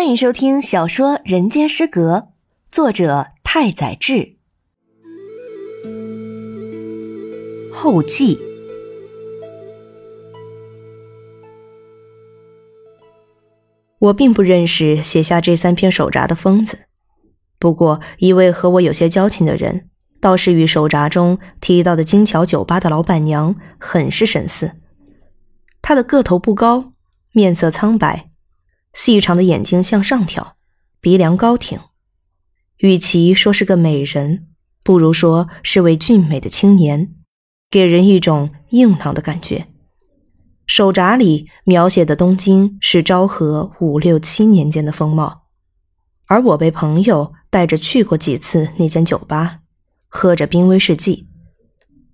[0.00, 2.14] 欢迎收听小说《人间失格》，
[2.72, 4.36] 作者太宰治。
[7.70, 8.38] 后记。
[13.98, 16.78] 我并不认识写下这三篇手札的疯子，
[17.58, 24.72] 不过一位和我有些交情的人，倒是与手札中提到的金桥酒吧的老板娘很是神似。
[25.82, 26.94] 她的个头不高，
[27.32, 28.29] 面色苍白。
[28.92, 30.56] 细长的眼睛向上挑，
[31.00, 31.78] 鼻梁高挺，
[32.78, 34.48] 与其说是个美人，
[34.82, 37.14] 不如说是位俊美的青年，
[37.70, 39.68] 给人一种硬朗的感觉。
[40.66, 45.42] 手札里描写的东京是昭和五六七年间的风貌，
[46.26, 49.60] 而我被朋友带着去过几次那间酒吧，
[50.08, 51.28] 喝着冰威士忌。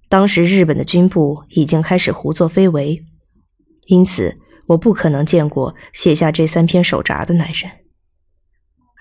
[0.08, 3.04] 当时日本的军部已经开始胡作非为，
[3.86, 4.38] 因此。
[4.68, 7.70] 我不可能见过写下这三篇手札的男人。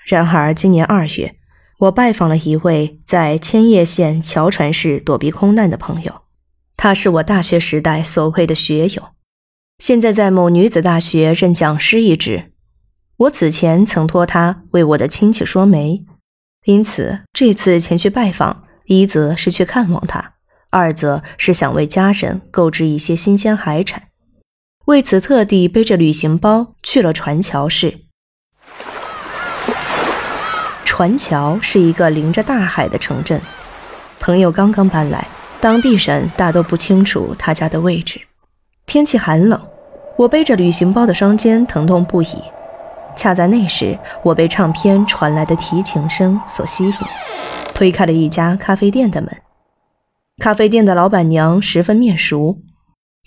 [0.06, 1.36] 然而，今年二月，
[1.80, 6.22] 我拜访了一位在千叶县桥船市躲避空难的朋友，
[6.78, 9.10] 他是我大学时代所谓的学友，
[9.80, 12.52] 现在在某女子大学任讲师一职。
[13.18, 16.06] 我此前曾托他为我的亲戚说媒，
[16.66, 20.34] 因此这次前去拜访，一则是去看望他，
[20.70, 24.10] 二则是想为家人购置一些新鲜海产。
[24.86, 28.02] 为此，特地背着旅行包去了船桥市。
[30.84, 33.42] 船桥是一个临着大海的城镇，
[34.20, 35.28] 朋友刚刚搬来，
[35.60, 38.22] 当地人大都不清楚他家的位置。
[38.86, 39.60] 天气寒冷，
[40.18, 42.44] 我背着旅行包的双肩疼痛不已。
[43.16, 46.94] 恰在那时，我被唱片传来的提琴声所吸引，
[47.74, 49.36] 推开了一家咖啡店的门。
[50.38, 52.60] 咖啡店的老板娘十分面熟，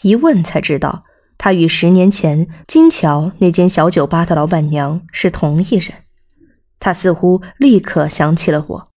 [0.02, 1.02] 一问才知道。
[1.38, 6.02] 他与十年前金桥那间小酒吧的老板娘是同一人，
[6.80, 8.88] 他似乎立刻想起了我，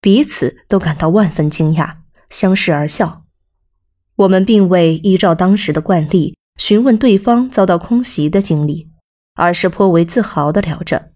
[0.00, 3.22] 彼此都感到万分惊讶，相视而笑。
[4.16, 8.90] 我们并未依照当时的惯例询问对方遭到空袭的经历，
[9.34, 11.12] 而是颇为自豪地聊着：“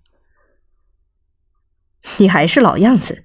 [2.19, 3.25] 你还是老样子，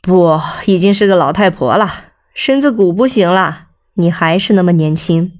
[0.00, 5.32] 不，已经是个老太婆了，身子骨不行了，你还是那么年轻。”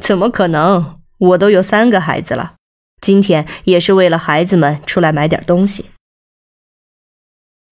[0.00, 1.00] 怎么可能？
[1.18, 2.56] 我都有三个孩子了，
[3.00, 5.90] 今天也是为了孩子们出来买点东西。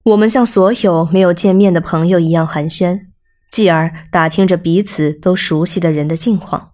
[0.04, 3.06] 我们像所有没有见面的朋友一样寒暄，
[3.50, 6.72] 继而打听着彼此都熟悉的人的近况。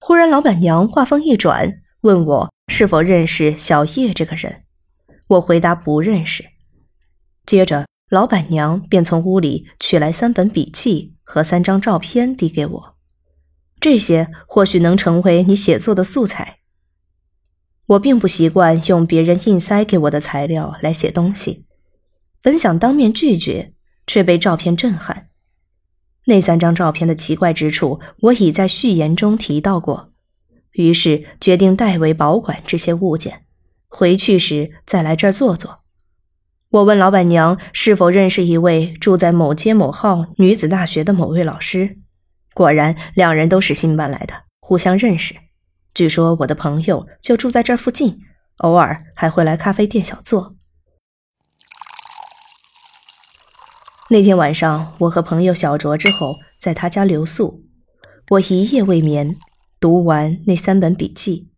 [0.00, 4.64] 忽然，老板娘话锋一转，问我是否认识小叶这个人。
[5.28, 6.44] 我回答不认识。
[7.44, 12.95] 接着，老板娘便从屋里取来三本笔记和三张照片递给我。
[13.80, 16.58] 这些或许能成为你写作的素材。
[17.86, 21.64] 我并不习惯用别人硬塞给我的材料来写东西，
[22.42, 23.72] 本想当面拒绝，
[24.06, 25.28] 却被照片震撼。
[26.24, 30.12] 那三张照片的奇怪之处，我已在序言中提到过，
[30.72, 33.44] 于是决定代为保管这些物件，
[33.86, 35.82] 回去时再来这儿坐坐。
[36.70, 42.00] 我问老板娘是否认识一位住在某街某号女子大学的某位老师。
[42.56, 45.34] 果然，两人都是新搬来的，互相认识。
[45.92, 48.22] 据说我的朋友就住在这附近，
[48.60, 50.56] 偶尔还会来咖啡店小坐。
[54.08, 57.62] 那天晚上，我和朋友小酌之后，在他家留宿。
[58.30, 59.36] 我一夜未眠，
[59.78, 61.50] 读完那三本笔记。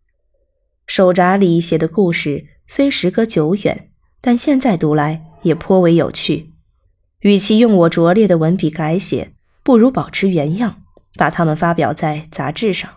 [0.88, 6.54] 手札里写的故事虽时隔久远，但现在读来也颇为有趣。
[7.20, 9.32] 与其用我拙劣的文笔改写，
[9.62, 10.82] 不如保持原样。
[11.18, 12.88] 把它们发表在杂志上，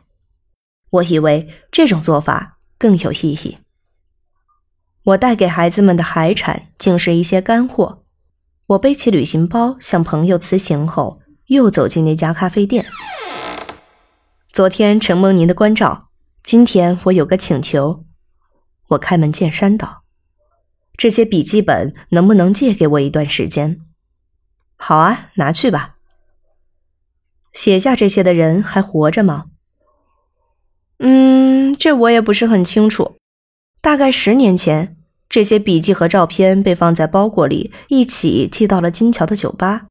[0.91, 3.57] 我以为这种做法更有意义。
[5.03, 8.03] 我带给孩子们的海产竟是一些干货。
[8.67, 12.85] 我背起旅行包向朋友辞行后，又走进那家咖啡店。
[14.53, 16.09] 昨天承蒙您的关照，
[16.43, 18.05] 今天我有个请求。
[18.89, 20.03] 我开门见山道
[20.95, 23.79] ：“这些笔记本能不能借给我一段时间
[24.77, 25.95] ？”“好啊，拿去吧。”
[27.53, 29.45] 写下这些的人还活着吗？
[30.99, 33.15] 嗯，这我也不是很清楚。
[33.81, 34.95] 大概十年前，
[35.27, 39.87] 这些笔记和照片被放在包裹里，一起寄到了金桥的酒吧。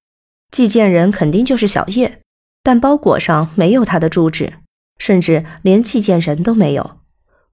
[0.50, 2.20] 寄件人肯定就是小叶，
[2.62, 4.54] 但包裹上没有他的住址，
[4.98, 6.98] 甚至连寄件人都没有。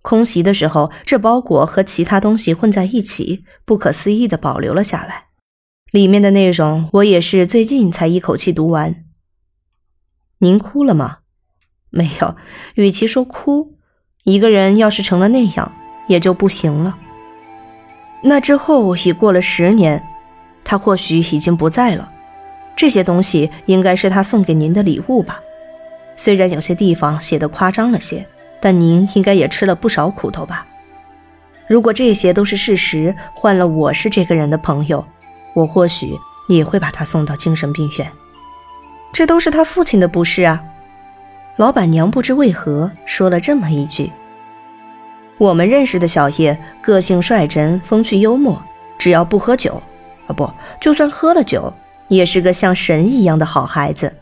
[0.02, 5.26] 空袭的时候，这包裹和其他东西混在一起，不可思议地保留了下来。
[5.92, 9.04] 里面的内容，我也是最近才一口气读完。
[10.40, 11.20] 您哭了吗？
[11.90, 12.36] 没有。
[12.76, 13.74] 与其说哭，
[14.24, 15.72] 一个人要是成了那样，
[16.08, 16.98] 也就不行了。
[18.22, 20.04] 那之后已过了十年，
[20.64, 22.12] 他或许已经不在了。
[22.76, 25.40] 这些东西应该是他送给您的礼物吧？
[26.16, 28.28] 虽然有些地方写的夸张了些，
[28.60, 30.68] 但您应该也吃了不少苦头吧？
[31.68, 35.04] 如果这些都是事实，换了我是这个人的朋友，
[35.54, 36.16] 我或许
[36.48, 38.12] 也会把他送到精神病院。
[39.12, 40.64] 这都是他父亲的不是啊！
[41.56, 44.12] 老板娘不知为何说了这么一句。
[45.40, 48.62] 我们认识的小叶，个性率真，风趣幽默，
[48.98, 49.82] 只要不喝酒，
[50.28, 51.74] 啊不，就算喝了酒，
[52.08, 54.14] 也是个像神一样的好孩子。